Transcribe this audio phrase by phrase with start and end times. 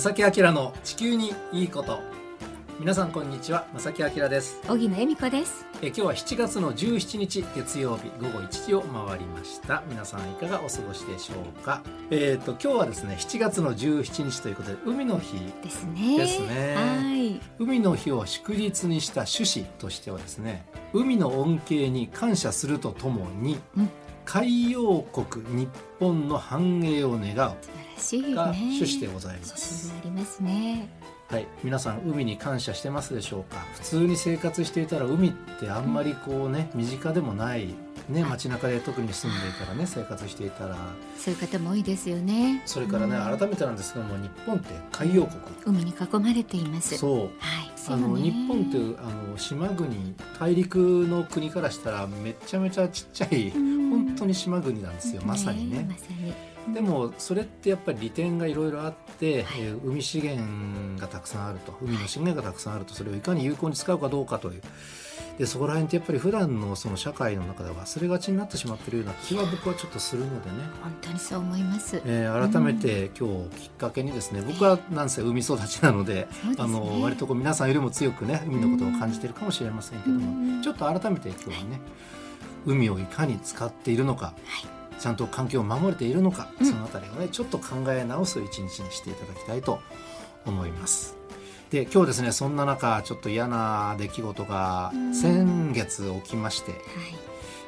[0.00, 1.98] 正木明の地球にいいこと。
[2.78, 4.58] 皆さんこんにちは正木明です。
[4.66, 5.66] 小木野恵美子です。
[5.82, 9.82] え今日は7月の17日月曜日午後1時を回りました。
[9.88, 11.82] 皆さんいかがお過ごしでしょうか？
[12.10, 16.16] えっ、と今日はですね7月の17日ということで海の日ですね。
[16.16, 16.74] ですね。
[16.76, 17.40] はい。
[17.58, 20.64] 海の日を祝日にした趣旨としてはですね
[20.94, 23.90] 海の恩恵に感謝するとともに、うん。
[24.24, 27.52] 海洋国日本の繁栄を願う
[28.00, 29.92] しいねが趣旨でございま趣す。
[29.96, 30.88] ありますね
[31.28, 33.58] はい、皆さん海に感謝してますでしょうか？
[33.74, 37.68] 普通に生活していたら海ってあんまりこうね身近でもない
[38.08, 40.76] ね街中で特に住んでいたらね生活していたら。
[41.16, 42.62] そういう方も多いですよね。
[42.66, 43.38] それからねうん。
[43.38, 45.76] 改めてなんですけども日本って海洋国。
[45.76, 46.98] 海に囲まれています。
[46.98, 47.18] そう。
[47.18, 47.30] はい。
[47.86, 53.90] あの日本っていうあの島国大陸の国からしたらめちゃめちゃちっちゃいうん。
[53.90, 55.22] 本当に島国なんですよ。
[55.24, 55.86] まさにね。
[55.88, 56.34] まさに
[56.72, 59.60] でもそれってやっぱり利点がいろいろあって、はい。
[59.62, 64.62] えー海資源がたくさんあると海の資源がたくさんあるとそれをいかに有効に使うかどうかという。
[65.38, 72.02] でそこら辺ってやっぱり普段のその社会の中で忘れがちになってしまっているような気は僕はちょっとするのでね、本当にそう思います。
[72.04, 76.54] えー改めて今日きっかけにですね僕はなんせ海育ちなのでね。
[76.58, 80.56] あの割とこう皆さんよりも強くね海のことを感じているかもしれませんけどうん。
[80.58, 81.80] もちょっと改めて今日はね
[82.66, 84.34] 海をいかに使っているのか、
[85.00, 86.66] ちゃんと環境を守れているのか、うん。
[86.66, 89.80] そのあたりをねちょっと考え直す一日にしていただきたいと
[90.46, 91.16] 思います。
[91.70, 95.14] で今日ですねそんな中ちょっと嫌な出来事がうん。
[95.14, 96.80] 先月起きまして、はい。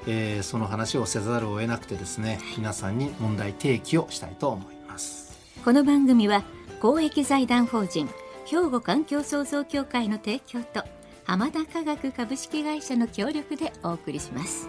[0.07, 5.39] えーその話をせざるを得なくてですね皆さんに問題提起をしたいと思います。
[5.65, 6.43] この番組は
[6.81, 8.09] 公益財団法人
[8.45, 10.83] 兵庫環境創造協会の提供と
[11.25, 14.69] 浜田科学株式会社の協力でお送りします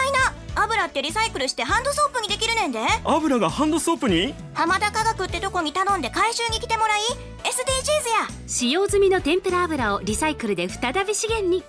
[0.71, 2.79] 油ってリサイクルしてハンドソープにできるねんで。
[3.03, 4.33] 油がハンドソープに？
[4.53, 7.01] 浜田科学ってとこに頼んで回収に来てもらい
[7.43, 7.49] SDGs
[8.31, 8.47] や。
[8.47, 11.63] 使用済みの天ぷら油をリサイクルで再び資源に。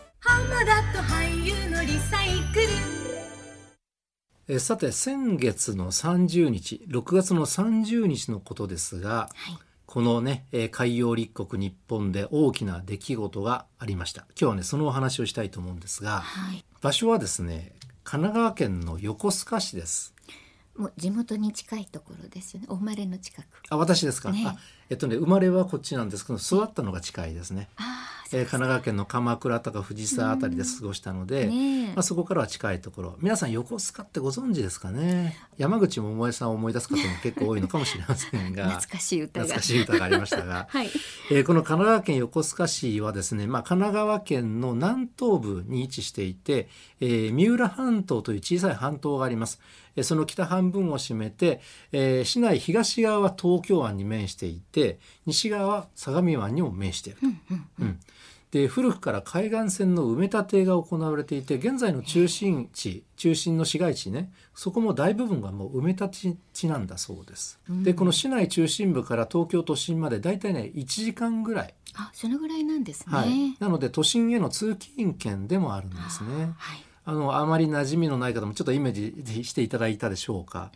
[4.49, 9.31] えーさて先月の30日6月の30日のことですが、
[9.87, 14.23] このね、えー海洋立国日本で大きな出来事がありました。
[14.39, 16.65] 今日はねそのお話をしたいと思うんですがはい。
[16.81, 17.73] 場所はですね
[18.05, 20.15] 神奈川県の横須賀市です。
[20.77, 22.67] もう地元に近いところですよね。
[22.71, 23.47] お生まれの近く。
[23.69, 24.45] あ私ですか、ね。
[24.47, 24.57] あ
[24.93, 27.83] えっとね生まれはこっちなんですけど育ったのが近いですね、えー
[28.33, 31.87] 神奈川県の鎌倉とか藤沢あたりで過ごしたので、ねえ。
[31.89, 33.17] まあ、そこからは近いところ。
[33.21, 35.37] 皆さん横須賀ってご存知ですかね？
[35.59, 38.71] 山口百恵さんを思い出す方も結構多いのかもしれませんが。
[38.81, 39.45] 懐かしい歌が。
[39.45, 40.89] 懐かしい歌がありましたが、 はい。
[41.31, 46.69] えーこの神奈川県横須賀市はですね、まあ、神奈川県の南東部に位置していて、
[47.01, 49.61] えー三浦半島という小さい半島があります。
[49.95, 51.61] えーその北半分を占めて、
[51.93, 54.82] えー市内東側は東京湾に面していて
[55.27, 57.27] 西側は相模湾にも面していると。
[57.81, 57.99] うん
[58.53, 67.59] で古くから海岸線の埋め立てが行われていて現在の中心地中心の市街地ねそこも大部分がもう埋め立て地なんだそうです。
[67.67, 76.53] でこの市内中心部から東京都心までだいたいね1時間ぐらい、あそのぐらいなんですねはい、なので都心への通勤圏でもあるんですね。
[76.59, 80.71] はいあのあまり馴染みのない方もちょっとイメージしていただいたでしょうか。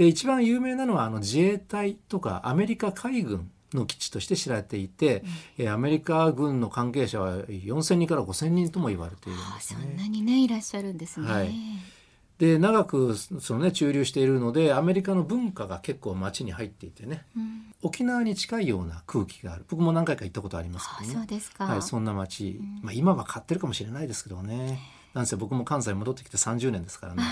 [0.00, 5.22] で一番有名なのはあの自衛隊とかアメリカ海軍の基地として知られていて、
[5.58, 9.80] えーアメリカ軍の関係者は4,000人から5,000人とも言われているんあですね。
[9.82, 11.52] そんなにねいらっしゃるんですね、はい。
[12.38, 17.74] で長くそのね駐留しているのでアメリカの文化が結構街に入っていてねうん。
[17.82, 19.66] 沖縄に近いような空気がある。
[19.68, 21.16] 僕も何回か行ったことありますあけどね。
[21.18, 24.80] そうですか、はい、そんな街、まあ、今は買ってるかもしれないですけどね
[25.12, 27.22] なんせ僕も関西に戻ってきて30年ですからね。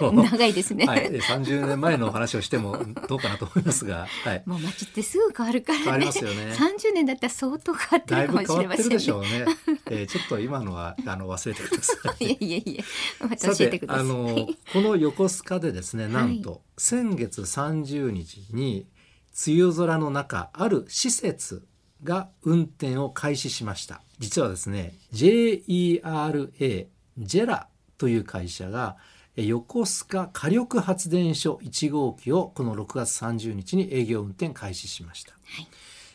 [0.00, 5.84] 長いですね、はい、で30年前のお話をしてもどうかなと思いますが、はい、もう街ってすぐ変わるからね。
[5.84, 6.52] 変わりますよね。
[6.52, 9.28] 30年だったら相当変わってだいるかもしれぶ変わってるませんねでしょうね、
[9.86, 12.24] えーちょっと今のはあの忘れてください。
[12.28, 12.56] いえいえ。
[12.58, 12.84] いえ
[13.24, 14.02] また教えてください。
[14.02, 18.86] あのこの横須賀でですねなんと、先月30日に
[19.46, 21.66] 梅雨空の中ある施設
[22.04, 24.02] が運転を開始しました。
[24.18, 26.88] 実はですね JERA
[27.18, 27.68] ジェラ
[27.98, 28.96] という会社が、
[29.36, 35.32] え横須賀火力発電所1号機をこの6月30日に営業運転開始しました。
[35.32, 35.68] はい。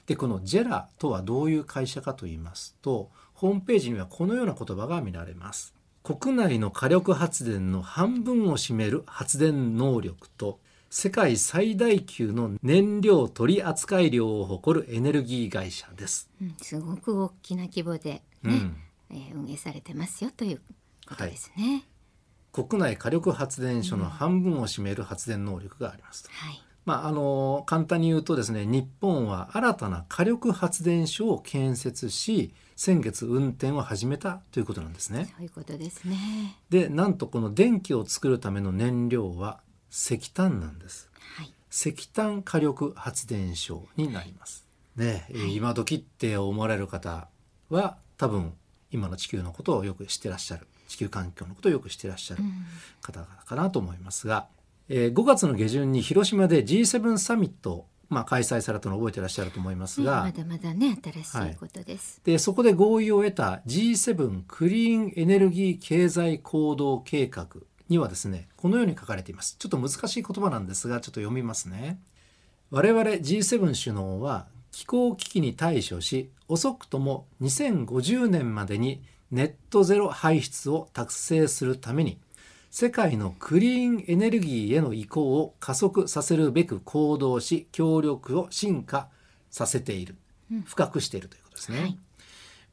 [0.06, 5.74] でこのジェラとはどういう会社かと言いますとホームページにはこのような言葉が見られます。
[6.04, 10.60] 国内の火力発電の半分を占める発電能力と
[10.90, 18.78] 世界最大級の燃料取扱量を誇るエネルギー会社です、うん、すごく大きな規模で、ねうん。
[19.12, 20.62] えー運営されてますよという
[21.08, 21.84] ことですね。
[22.52, 35.30] 国内火力発電所の半分を占める発電能力がありますと、はい、まあ、あの簡単に言うとですね日本は新たな火力発電所を建設し先月運転を始めたということなんですね。
[35.36, 36.58] そういうことですね。
[36.70, 39.62] でなんとこの電気を作るための燃料は
[39.92, 41.10] 石炭なんです。
[41.38, 44.68] はい、石炭火力発電所になります。
[44.96, 47.28] ね、えー今時って思われる方
[47.70, 48.54] は多分
[48.92, 52.44] 今の地球のことをよく知ってらっしゃる地球環境のことをよく知ってらっしゃる
[53.02, 54.48] 方々かなと思いますが、
[54.90, 62.22] えー5月の下旬に広島で G7 サミット、まあ、開催されたのを覚えてらっしゃると思いますねが、まだまだね新しいことです。
[62.24, 67.48] でそこで合意を得た G7 クリーンエネルギー経済行動計画
[67.90, 69.56] にはですねこのように書かれています。
[69.58, 72.00] ちょっと難しい言葉なんですがちょっと読みますね。
[72.70, 79.02] 我々 G7 首脳は気候危機に対処し遅くとも2050年までに
[79.34, 82.20] ネットゼロ排出を達成するために
[82.70, 89.10] 世界のクリーンエネルギーへの移行を加速させるべく行動し協力を進化
[89.50, 90.16] させている。
[90.66, 91.82] 深くしているということですね。
[91.82, 91.98] はい。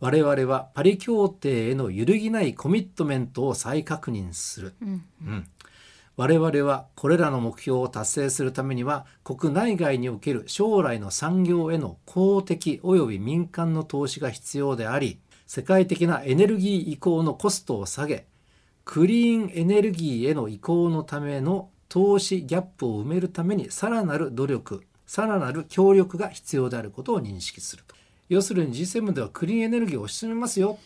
[0.01, 5.49] 我々はパリ協定への揺るぎないコミットメントを再確認する、うん、うん。
[6.17, 15.19] 我々はこれらの目標を達成するためには国内外における将来の産業への公的及び民間の投資が必要であり
[15.53, 18.25] 世界的なエネルギー移行のコストを下げ
[18.85, 27.97] クリーンエネルギーへの移行のための投資ギャップを埋めるためにさらなる努力さらなる協力が必要であることを認識すると。
[28.29, 30.79] 要するに G7 ではクリーンエネルギーを推し進めますよ。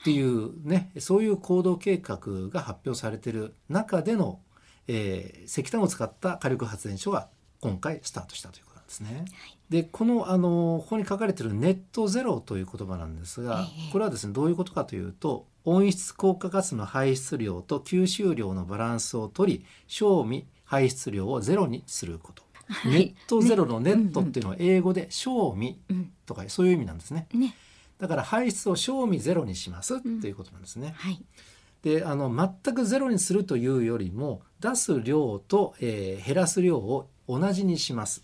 [0.00, 2.18] っていうねそういう行動計画
[2.48, 4.40] が発表されている中での、
[4.88, 7.28] えー石炭を使った火力発電所が
[7.60, 9.26] 今回スタートしたということなんですね。
[9.32, 9.61] はい。
[9.72, 22.42] でこのあのここに書かれているネットゼロという言葉なんですが、ええこれはですねどういうことかというと温室効果ガスの排出量と吸収量のバランスを取り賞味排出量をゼロにすること。
[22.68, 27.26] はいネットゼロのネットっていうのは英語で賞味うん、とかそういう意味なんですね。
[27.32, 27.54] ね、
[27.98, 30.94] だから排出を賞味ゼロにしますっていうことなんですね。
[30.98, 31.22] はい、
[31.82, 32.30] であの
[32.64, 38.22] 全くゼロにするというよりも出す量と、えー減らす量を同じにします。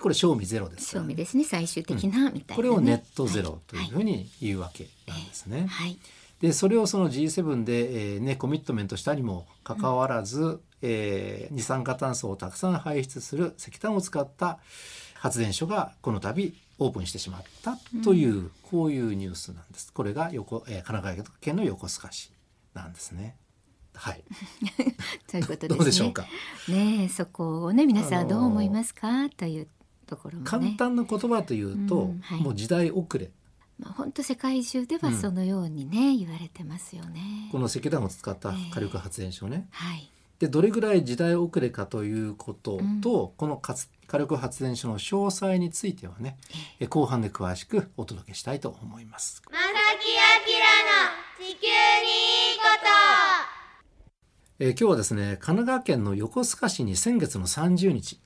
[0.00, 2.56] これ賞味ゼロですね、賞味ですね最終的な、みたいな、ね。
[2.56, 5.66] これをネットゼロというはいふうに言うわけなんですね。
[5.68, 5.98] はい、
[6.40, 14.58] でそれをその G7 で、えーね、コミットメントしたにもかかわらず、えー二酸化炭素をたくさん排出する石炭を使った
[15.14, 19.92] 発電所がこの度オープンしてしまったという、こういうニュースなんです。
[19.92, 22.32] これが横、えー神奈川県の横須賀市
[22.72, 23.36] なんですね。
[23.92, 24.22] はい、
[25.30, 25.76] ということですね。
[25.76, 26.22] どうでしょうか？
[26.68, 29.68] ねえそこをね皆さんどう思いますか、という
[30.10, 30.74] ところも簡ね。
[30.78, 33.30] 単な言葉というと、うんはいもう時代遅れ
[33.78, 37.48] まあ本当世界中ではそのようにね、言われてますよね。
[37.50, 40.10] この石炭を使った火力発電所ね、はい。
[40.38, 46.36] でどれぐらい時代遅れかということと、このかつ火力発電所の詳細についてはね、
[46.78, 49.42] え後半で詳しくお届けしたいと思います。
[49.50, 51.72] まさきあきらの地球に
[52.52, 52.64] いいこ
[54.58, 58.20] とえー今日はですね神奈川県の横須賀市に先月の30日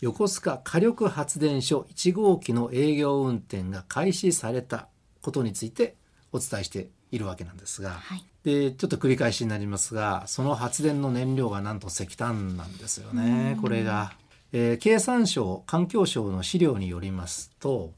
[0.00, 4.88] 横須賀火力発電所1号機の営業運転が開始された
[5.22, 5.96] ことについて
[6.32, 8.24] お伝えしているわけなんですが、はい。
[8.44, 13.58] でちょっと繰り返しになりますがその発電の燃料がなんと石炭なんですよね。
[13.60, 14.12] これが、
[14.52, 17.92] えー経産省環境省の資料によりますと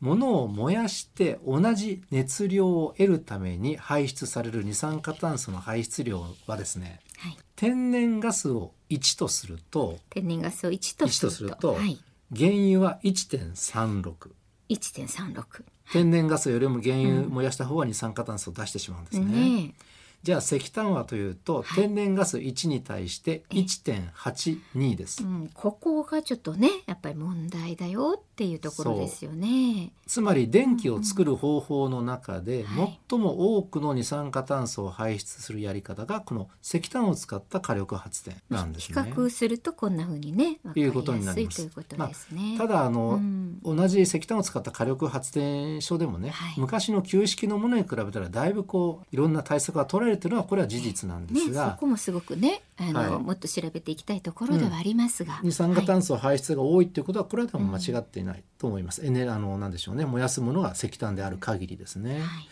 [0.00, 7.36] 物を燃やして同じ熱量を得るために排出される二酸化炭素の排出量はですねはい。
[7.56, 11.98] 天然ガスを1とすると天然ガスを1と1とするとはい。
[12.34, 14.30] 原油は1.36
[14.68, 15.64] 1.36。
[15.92, 19.26] 天然ガスよりも原油燃やした方が二酸化炭素を出してしまうんですね。
[19.26, 19.74] ね
[20.22, 25.28] じゃあ石炭はというと、天然ガス1に対して1.82ですえ、う。
[25.28, 29.92] ん、ここがちょっとねやっぱり問題だよっっていうところですよね。
[30.08, 33.00] つまり電気を作る方法の中ではい。
[33.08, 39.12] 最も多くの二酸化炭素を排出するやり方がこの石炭を使った火力発電なんです比ね。
[39.16, 41.56] 較するとこんな風にねいうことになります。
[41.58, 42.56] ということですね。
[42.58, 43.60] ただあの、うん。
[43.62, 46.54] 同じ石炭を使った火力発電所でもね、はい。
[46.58, 53.22] 昔の旧式のものに比べたらだいぶこういろんな対策が取られているのはこれは事実なんですね、そが、こもすごくねあの、はい。
[53.22, 59.04] もっと調べていきたいところではありますが、二酸化はい炭素排出が多いっていうことはこれは多分間違っていないと思います。
[59.04, 62.20] エネあのなんでしょうね燃やすものが石炭である限りですね。
[62.20, 62.48] はい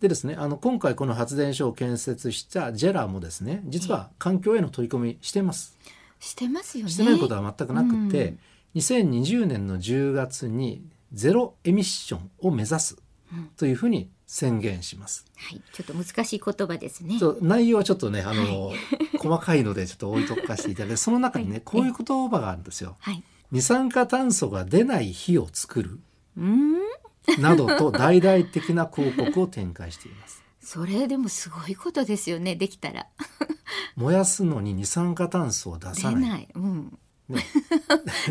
[0.00, 5.78] でですねあの今回この発電所を建設したジェラもですね実は環境への取り組みしてます。
[6.18, 6.90] してますよね。
[6.90, 8.38] してないことは全くなくて、うん
[8.74, 12.96] 2020年の10月にゼロエミッションを目指す
[13.58, 15.26] というふうに宣言します。
[15.36, 17.18] はい、ちょっと難しい言葉ですね。
[17.42, 18.72] 内容はちょっとねあの、
[19.18, 22.96] 細かいのでちょっと置いとかせていただいてその中にね、 はいこういう言葉があるんですよ。
[23.00, 23.22] はい。
[23.52, 26.00] 二酸化炭素が出ない火を作る
[27.38, 30.42] などと大々的な広告を展開しています。
[30.60, 32.56] それでもすごいことですよね。
[32.56, 33.06] できたら
[33.96, 36.22] 燃やすのに二酸化炭素を出出さない。
[36.22, 36.48] ない。
[36.54, 36.98] うん。
[37.28, 37.44] ね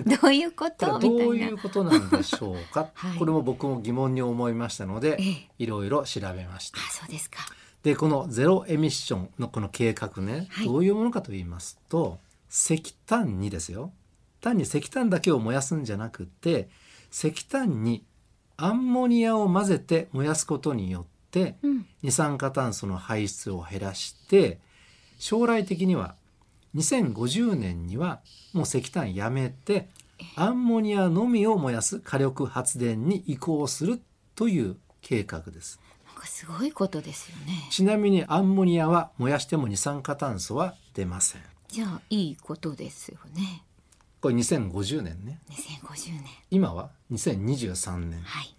[0.21, 1.47] どういうこことどうみたいな。
[1.49, 7.37] いうことなんでしょうか、はいこれも僕も疑問に思いましたので、ええいろいろ調べましたあ、そうですか。
[7.83, 13.91] でこのゼロエミッションのこの計画ね、はいどういうものかと言いますと石炭にですよ
[14.41, 16.69] 単に石炭だけを燃やすんじゃなくて
[17.11, 18.03] 石炭に
[18.57, 21.85] アンモニアを混ぜて燃やすことによってうん。
[22.03, 24.59] 二酸化炭素の排出を減らして
[25.17, 26.15] 将来的には
[26.75, 28.21] 2050年には
[28.53, 29.87] もう石炭やめて
[30.35, 34.01] アンモニアのみを燃やす火力発電に移行する
[34.35, 35.79] という計画です。
[36.05, 37.67] なんかすごいことですよね。
[37.71, 41.41] ちなみにアンモニアは燃やしても二酸化炭素は出ません。
[41.67, 43.63] じゃあいいことですよね。
[44.21, 45.39] これ2050年ね。
[45.49, 46.23] 2050年。
[46.51, 48.21] 今は2023年。
[48.21, 48.55] はい。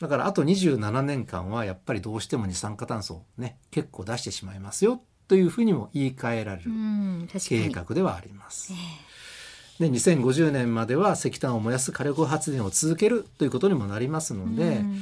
[0.00, 7.74] だからあと27年間はやっぱりどうしても二酸化炭素をね結構出してしまいますよというふうにも言い換えられうる計に。
[7.74, 8.72] 画ではあります
[9.80, 9.84] え。
[9.84, 15.00] で2050年までは石炭を燃やす火力発電を続けるということにもなりますので、うん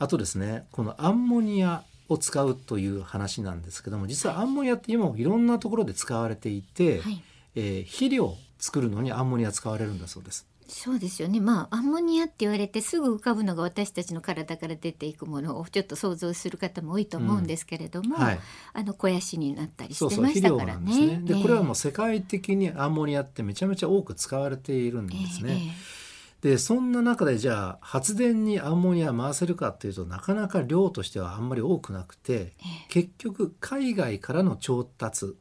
[0.00, 7.20] あとですねこのアンモニアを使うという話なんですけども実はアンモニアって今もいろんなところで使われていて、はい。
[7.56, 10.46] えー肥料を作るのにアンモニア使われるんだそうです。
[10.68, 11.40] そうですよね。
[11.40, 18.40] まあアンモニアって言われてすぐ浮かぶのが私たちの体から出ていくものをちょっと想像する方も多いと思うんですけれども、はい、
[18.74, 20.72] あの肥やしになったりそうしてましたからね。
[20.72, 21.20] なんですね。
[21.24, 25.52] でええこれはもう世界的にアンモニアってめちゃめちゃ多く使われているんですね。
[25.52, 25.56] え
[25.94, 25.98] え
[26.40, 32.52] でそんな中でじゃあ発電にアンモニア回せるかっていうとなかなか量としてはあんまり多くなくてええ
[32.88, 35.34] 結局海外からの調達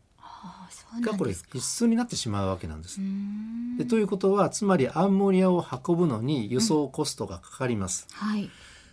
[1.01, 1.34] がこれ。
[1.34, 3.00] 必須になってしまうわけなんです
[3.77, 8.08] でということはつまりアンモニアを運ぶのに輸送コストがかかります。
[8.12, 8.50] はい。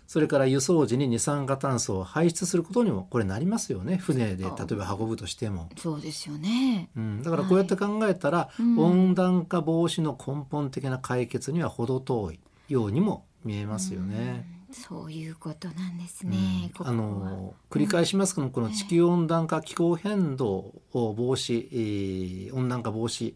[0.06, 5.70] それから輸送時に二酸化炭素を排出することにもこれなりますよね船で例あえば運ぶとしても。
[5.76, 6.90] そうですよね。
[6.94, 14.46] うん、だからこうやって考えたら、うん温暖化防止の根本的な解決には程遠いようにも見えますよね。
[14.76, 16.30] うんそういうことなんですうん。
[16.30, 16.70] ね。
[16.76, 23.34] ここあはの繰り返しますけどこの地球温暖化気候変動を防止、えー温暖化防止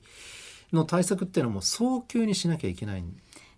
[0.72, 3.04] の対策っていうのはもう早急にしなきゃいけない、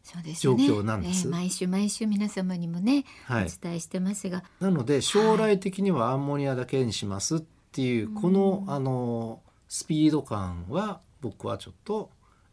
[0.02, 1.26] そうです状況なんです。
[1.26, 7.40] ええ毎週毎週皆様にもね、はい、お伝えしてますが、なので将来的にはアンモニアだけにしますっ
[7.72, 12.10] ていうこのあのスピード感は僕はちょっと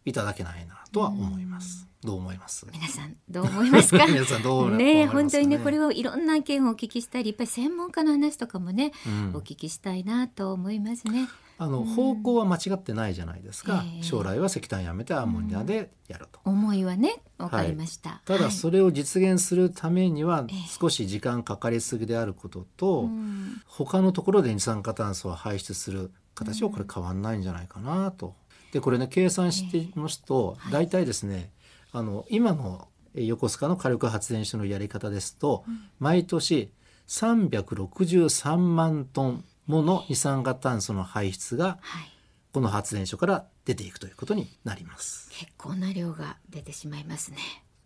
[0.09, 1.85] いただけないなとは思います。
[2.03, 2.65] どう思います？
[2.71, 4.05] 皆さんどう思いますか？
[4.07, 4.83] 皆さんどう思いますか？
[4.83, 11.27] ね本当にねこれはいろんな意見をお聞きしたりやっぱり専門家の話とかもね、うんお聞きしたいなと思いますね。
[11.59, 16.39] あの方向は間違ってないじゃないですか、ええ将来は石炭やめてアンモニアでやると。
[16.45, 18.21] 思いはねわかりました。
[18.25, 28.35] ただはいそれを実現するためにはええ少し時間かかりすぎであることと、うん他のところで二酸化炭素を排出する形はこれ変わんないんじゃないかなと。
[28.71, 31.51] でこれね計算してみますと大体ですね
[31.91, 35.63] あの今のえー横須賀の火力発電所のやり方ですと
[35.99, 36.71] 毎年
[37.07, 42.11] 363万トンもの二酸化炭素の排出がはい
[42.53, 45.29] この発電所から出ていくということになります。
[45.31, 47.37] 結構な量が出てしまいますね。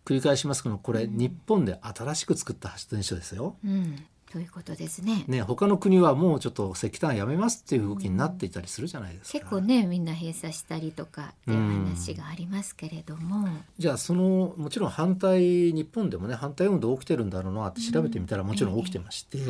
[0.06, 3.56] 繰り返しますけどこれ日本で新しく作った発電所ですよ。
[3.64, 5.24] うんということですね。
[5.28, 9.38] ね、他の国はもうちょっと石炭やめますっていう動きになっていたりするじゃないですか。
[9.40, 13.46] 結構ねみんな閉鎖したりとかっていう話がありますけれども、
[13.76, 19.48] じゃあそのもちろん反対日本でもね反対運動起きてるんだろうなって調べてみたらもちろん起きてまして、はい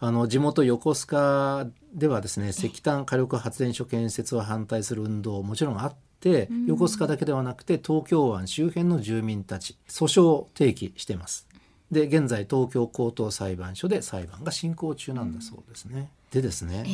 [0.00, 11.47] あの地元横須賀ではですね石炭火力発電所建設を反対する運動もちろんあっって横須賀だけではなくて東京湾周辺の住民たち訴訟を提起しています。
[11.90, 16.10] で現在東京高等裁判所で裁判が進行中なんだそうですね。
[16.30, 16.90] でですね、え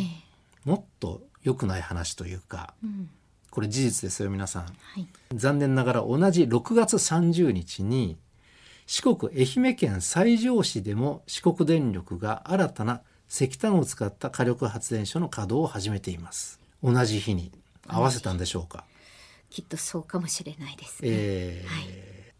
[0.66, 0.68] え。
[0.68, 3.10] もっと良くない話というかうん。
[3.50, 4.62] これ事実ですよ皆さん。
[4.64, 4.70] は
[5.00, 5.06] い。
[5.34, 8.16] 残念ながら同じ6月30日に
[8.86, 16.60] 四国愛媛県西条市でも四国電力が新たな石炭を使った火力発電所の稼働を始めています。
[16.82, 17.50] 同じ日に
[17.88, 18.84] 合わせたんでしょうか、
[19.50, 21.84] きっとそうかもしれないですね、えーはい。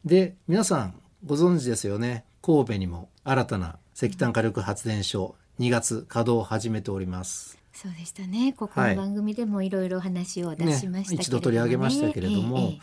[0.04, 0.94] で皆さん
[1.25, 7.58] ご存知ですよね神戸にも新たな石炭火力発電所2月稼働を始めております。
[7.72, 8.52] そうでしたね。
[8.52, 8.96] ここはい。
[8.96, 12.58] の番組でもいろいろ話を出しましたねね一度取り上げましたけれども。
[12.58, 12.64] ええ。
[12.66, 12.80] え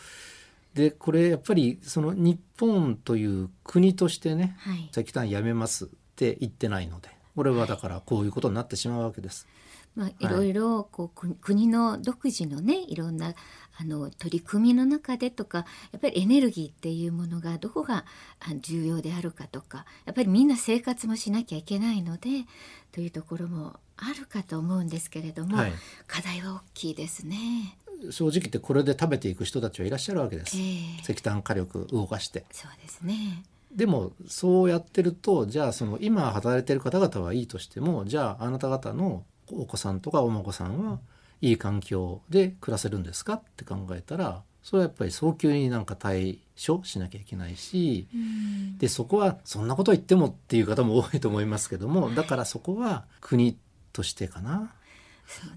[0.74, 4.90] でこれやっぱりその日本という国としてねえはい。
[4.90, 9.46] 石炭やめますって言ってないのでこれはだからこういうことになってしまうわけです。
[9.94, 13.34] まあ、いろいろこう国国の独自のねいろんな
[13.78, 18.04] あの取り組みの中でとかやっぱりエネルギーっていうものがどこが
[18.40, 22.44] あ重要であるかとかやっぱりみんな生活もしなきゃいけないので
[22.92, 25.72] というところもあるかと思うんですけれども、はい
[26.06, 27.78] 課題は大きいですね。
[28.10, 30.56] 正直言ってこれで食べていく人たちはいらっしゃるわけです。
[30.56, 32.44] ええ石炭火力動かして。
[32.50, 33.44] そうですね。
[33.74, 40.98] でもそうやってるとじゃあその今働いてる方々はいいとしてもじゃああなた方のお子さんとかお孫さんは
[41.42, 48.78] いい環境で暮らせるんですかって考えたらそれはやっぱり早急になんか対処しなきゃいけないしうん。
[48.78, 53.58] でそこはそんなこと言ってもっていう方も多いと思いますけども だからそこは国
[53.92, 54.72] としてかな。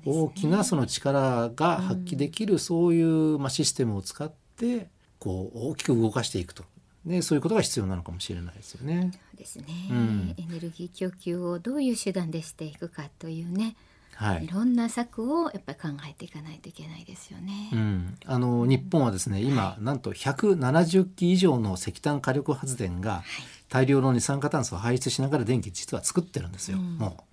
[0.06, 4.88] 大きなその力が発揮できるそういうまあシステムを使って
[5.20, 6.64] こう大きく動かしていくと、
[7.04, 9.12] ね、そういうことが必要なのかもしれないですよね。
[9.12, 10.36] そうですね、うん。
[10.38, 13.76] エネルギー供給をどういう手段でしていくかというね、、
[14.16, 14.48] はいい。
[14.48, 17.70] ろんな策をやっぱり考えていかないといけないですよね。
[17.74, 23.24] うん、あの日本はですね今なんと170基以上の石炭火力発電が
[23.70, 27.24] 大量の二酸化炭素を排出しながら電気実は作ってるんですよ、うんもう。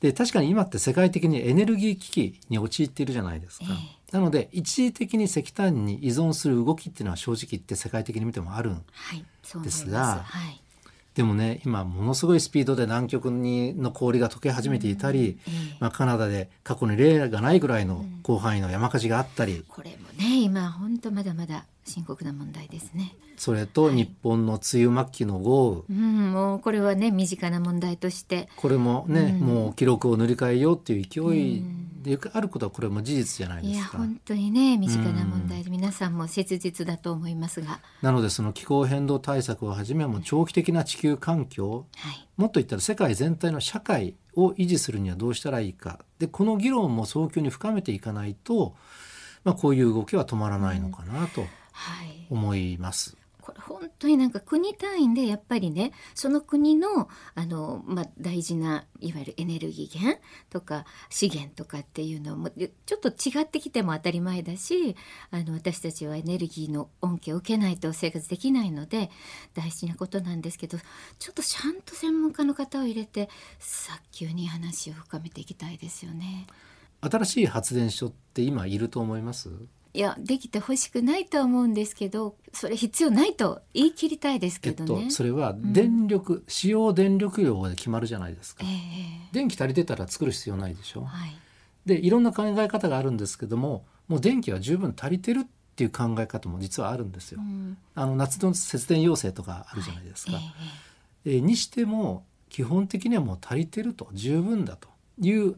[0.00, 3.64] で確かに今って世界的にエネルギー危機に陥っているじゃないですか。
[3.70, 9.84] えなので一時的に石炭に依存する動きっていうのは正直言って世界的に見てもあるんはい、そう思います。
[9.84, 10.60] ですがはい、
[11.16, 23.14] でもね今ものすごいスピードで南極にの氷が溶け始めていたり、ええまあ、カナダで過去に例がないぐらいの広範囲の山火事があったり、これもね、今本当まだまだ深刻な問題ですね。
[23.38, 28.48] それと日本の梅雨末期の豪雨、うん、もうこれはね、身近な問題として。
[28.56, 29.46] これもね、うん。
[29.46, 33.98] もう記録を塗り替えようっていう勢いうんであることはこれも事実じゃないいや、ですか。
[33.98, 37.80] 本当にね、身近な問題で、皆さんも切実だと思いますが。
[38.02, 48.74] なのでその気候変動対策をはじめもう長期的な地球環境はい、もっと言ったら世界全体の社会を維持するにはどうしたらいいかでこの議論も早急に深めていかないと、
[49.44, 51.42] まあ、こういう動きは止まらないのかなと
[51.72, 52.26] はい。
[52.30, 53.16] 思います。
[53.46, 64.96] これ本当になんか国単位でやっぱりねその国のあの、まあ、大事ないわゆるエネルギー源とか資源とかっていうのもちょっと違ってきても当たり前だし
[65.30, 69.10] あの私たちはエネルギーの恩恵を受けないと生活できないので
[69.54, 70.78] 大事なことなんですけど
[71.20, 73.28] ちょっとちゃんと専門家の方を入れて
[73.60, 76.48] 早急に話を深めていきたいですよね。
[77.00, 79.50] 新しい発電所って今いると思います？
[79.96, 85.06] いやできてほしくないとは思うんですけどそれ必要ないと言い切りたいですえっけどね。
[85.06, 88.66] と、それは電力、使用電力量で決まるじゃないですかえ。
[88.66, 91.04] え電気足りてたら作る必要ないでしょ。
[91.04, 91.30] はい
[91.86, 97.40] でいろんな考え方があるんですけどももう電気は十分足りてるっていう考え方も実はあるんですよ。
[97.40, 100.32] うんあの夏の節電要請とかあるじゃないですか。
[100.32, 100.42] はい
[101.24, 104.88] ええーにしても基本的にはもう足りてると十分だと
[105.20, 105.54] いう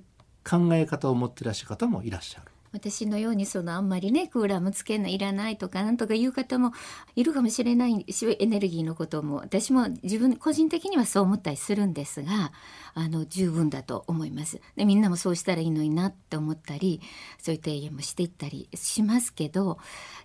[0.49, 2.47] 考え方を持っていらっしゃる方もいらっしゃる。
[2.73, 6.73] 私のようにそのあんまりねクーラーもつけないいらないとかなんとかいう方も
[7.17, 12.53] いるかもしれないしエネルギーのことも私も自分個人的にはそう思ったりするんですが
[12.95, 14.61] あの十分だと思います。
[14.77, 17.01] でみんなもそうしたらいいのになって思ったり
[17.39, 19.79] そういう提言もしていったりしますけど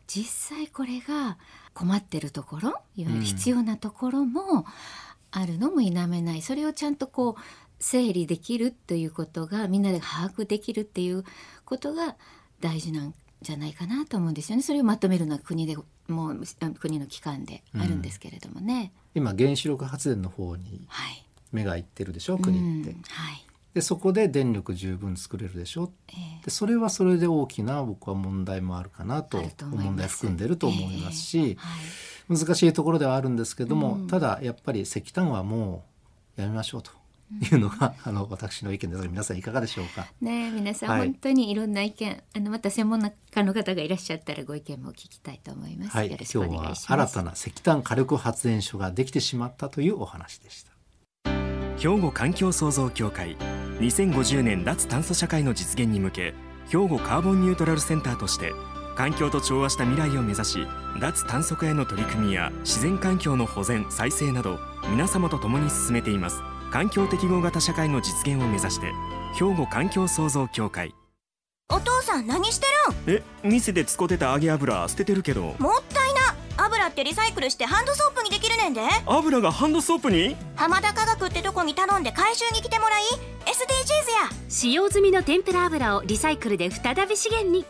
[0.08, 1.38] 実際これが
[1.74, 4.66] 困ってるところいわゆる必要なところも
[5.32, 6.42] あるのも否めない。
[6.42, 7.42] それをちゃんとこう
[7.80, 11.24] 整理できるということがみんなで把握できるっていう
[11.66, 12.16] ことが
[12.62, 14.64] 大事なんじゃないかなと思うんですよね。
[14.64, 15.76] それをまとめるのは国で
[16.08, 18.92] もうあ国の機関であるんですけれどもね。
[19.16, 21.26] 今原子力発電の方にはい。
[21.52, 22.92] 目がいってるでしょ国って。
[22.92, 23.46] うんはい。
[23.74, 32.38] でそこで電力十分作れるでしょえでそれはそれで大きな僕は問題もあるかなと問題含んでると思いますし、えはい。
[32.38, 35.84] 難しいところではあるんですけども、うんただやっぱり石炭はも
[36.38, 36.92] うやめましょうと
[37.42, 40.08] いうのが、あの私の意見ですが皆さんいかがでしょうか？
[40.22, 41.00] ねえ皆さん、はい。
[41.08, 46.94] 本当にいろんな意見あのまた専門家の方がいらっしゃったらご意見も聞きたいと思います、はい、よろし今日はくお願いします。
[46.94, 50.72] 新たな石炭火力発電所ができてしまったというお話でした。
[51.78, 53.36] 兵庫環境創造協会
[53.80, 56.34] 2050年脱炭素社会の実現に向け
[56.70, 58.54] 兵庫カーボンニュートラルセンターとして
[58.96, 60.68] 環境と調和した未来を目指し
[61.02, 64.60] 脱炭素化への取り組みや自然環境の保全再生など
[64.92, 66.42] 皆様と共に進めています
[66.74, 68.88] 環境適合型社会の実現を目指して
[69.36, 70.96] 兵庫環境創造協会。
[71.72, 72.66] お父さん何して
[73.06, 73.16] るん？
[73.18, 75.56] え店で使ってた揚げ油捨ててるけど。
[75.60, 76.66] もったいな。
[76.66, 78.82] 油ってリサイクルしてハンドソープにできるねんで。
[79.06, 80.36] 油がハンドソープに？
[80.56, 83.04] 浜田科学ってとこに頼んで回収に来てもらい。
[83.46, 84.50] SDGs や。
[84.50, 87.68] 使用済みの天ぷら油をリサイクルで再び資源に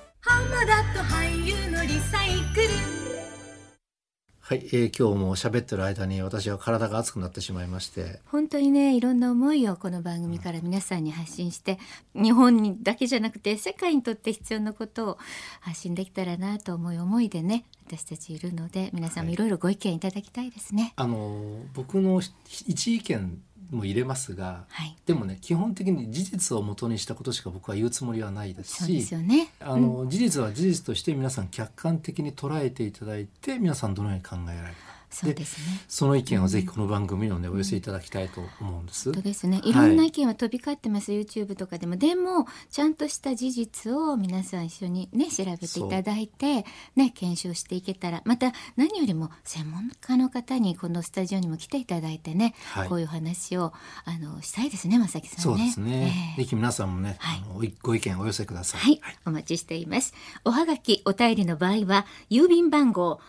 [4.45, 11.79] はい、えー今日も喋ってる間に私は体が熱くなってしまいまして、本当にねいろんな思いをこの番組から皆さんに発信して
[12.13, 15.17] 日本にだけじゃなくて世界にとって必要なことを
[15.61, 20.91] 発信できたらなと思い思いでね私たちいるので皆さんもいろいろご意見いただきたいですね。
[20.97, 23.41] あの僕の一意見
[23.73, 29.49] も入れますが、はい、でもね基本的に事実をもとにしたことしか僕は言うつもりはないですしすよね。
[29.59, 34.79] あの、事実は事実として皆さん客観的に捉えていただいて皆さんどのように考えられるか
[35.13, 35.81] そうですね。
[35.87, 39.05] その意見をぜひこの番組のね、お寄せいただきたいと思うんです。
[39.11, 39.61] 本当ですね。
[39.63, 41.95] いいろんな意見は飛び交ってます、YouTube とかでも。
[41.95, 53.73] でも、ちゃんとした事実を皆さん一緒にね、調べていただいて、ね、検証していけたら、また何よりも専門家の方にこのスタジオにも来ていただいてね、はいこういう話を、
[54.05, 55.43] あの、したいですね、まさきさんね。
[55.43, 56.33] そうですね。
[56.37, 57.43] ええぜひ皆さんもね、はい
[57.81, 58.81] ごご意見お寄せください。
[58.81, 60.13] はい、お待ちしています。
[60.45, 63.19] おはがき、お便りの場合は、郵便番号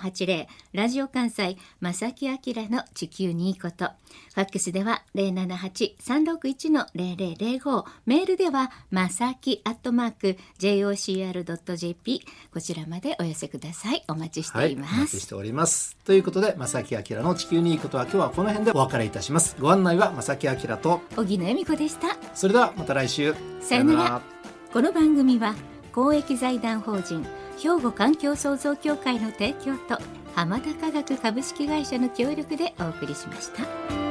[0.00, 3.90] 650-8580、ラジオ関西、正木明の地球にいいこと。
[4.34, 14.04] ファックスでは078-361-0005、メールでは、まさきアットマーク、jocr.jp、こちらまでお寄せください。
[14.08, 15.00] お待ちしはい、おています。
[15.00, 15.96] 待ちしております。
[16.04, 19.56] ということで、正木明の地球にいいことは今日はこの辺でお別れいたします。
[19.60, 22.16] ご案内は正木明と、小木野恵美子でした。
[22.34, 23.34] それではまた来週。
[23.60, 24.20] さよなら
[24.72, 25.56] この番組は
[25.92, 27.26] 公益財団法人
[27.60, 30.02] 兵庫環境創造協会の提供と
[30.34, 34.09] 浜田科学株式会社の協力でお送りしました。